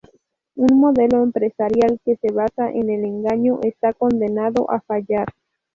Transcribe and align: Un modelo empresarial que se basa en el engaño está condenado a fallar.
Un 0.55 0.79
modelo 0.79 1.21
empresarial 1.21 1.99
que 2.03 2.15
se 2.15 2.31
basa 2.33 2.71
en 2.71 2.89
el 2.89 3.05
engaño 3.05 3.59
está 3.61 3.93
condenado 3.93 4.65
a 4.71 4.81
fallar. 4.81 5.27